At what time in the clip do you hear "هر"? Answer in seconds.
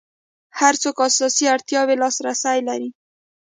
0.59-0.73